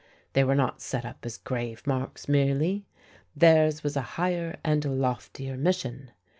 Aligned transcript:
They 0.33 0.43
were 0.43 0.55
not 0.55 0.81
set 0.81 1.05
up 1.05 1.27
as 1.27 1.37
grave 1.37 1.85
marks 1.85 2.27
merely 2.27 2.87
theirs 3.35 3.83
was 3.83 3.95
a 3.95 4.01
higher 4.17 4.57
and 4.63 4.83
loftier 4.99 5.55
mission. 5.55 6.09